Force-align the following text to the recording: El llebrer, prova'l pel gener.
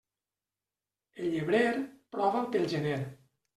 El 1.19 1.29
llebrer, 1.35 1.69
prova'l 2.17 2.51
pel 2.57 2.69
gener. 2.75 2.99